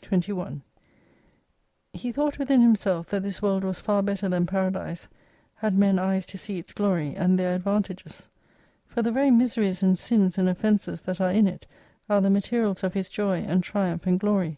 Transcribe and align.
21 0.00 0.62
He 1.92 2.10
thought 2.10 2.38
within 2.38 2.62
himself 2.62 3.08
that 3.08 3.22
this 3.22 3.42
world 3.42 3.62
was 3.62 3.78
far 3.78 4.02
better 4.02 4.26
than 4.26 4.46
Paradise 4.46 5.06
had 5.56 5.76
men 5.76 5.98
eyes 5.98 6.24
to 6.24 6.38
see 6.38 6.58
its 6.58 6.72
glory, 6.72 7.14
and 7.14 7.38
their 7.38 7.54
advantages. 7.56 8.30
For 8.86 9.02
the 9.02 9.12
very 9.12 9.30
miseries 9.30 9.82
and 9.82 9.98
sins 9.98 10.38
and 10.38 10.48
offences 10.48 11.02
that 11.02 11.20
are 11.20 11.30
in 11.30 11.46
it 11.46 11.66
are 12.08 12.22
the 12.22 12.30
materials 12.30 12.82
of 12.82 12.94
his 12.94 13.10
joy 13.10 13.40
and 13.40 13.62
triumph 13.62 14.06
and 14.06 14.18
glory. 14.18 14.56